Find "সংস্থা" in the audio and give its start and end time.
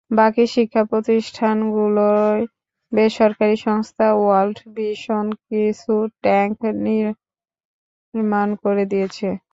3.67-4.07